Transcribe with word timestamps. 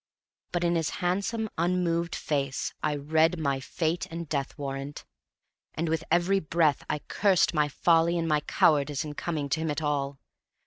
But 0.51 0.63
in 0.63 0.73
his 0.73 0.89
handsome, 1.05 1.47
unmoved 1.59 2.15
face 2.15 2.73
I 2.81 2.95
read 2.95 3.37
my 3.37 3.59
fate 3.59 4.07
and 4.09 4.27
death 4.27 4.57
warrant; 4.57 5.05
and 5.75 5.87
with 5.87 6.03
every 6.09 6.39
breath 6.39 6.83
I 6.89 7.01
cursed 7.07 7.53
my 7.53 7.67
folly 7.67 8.17
and 8.17 8.27
my 8.27 8.39
cowardice 8.39 9.05
in 9.05 9.13
coming 9.13 9.47
to 9.49 9.59
him 9.59 9.69
at 9.69 9.83
all. 9.83 10.17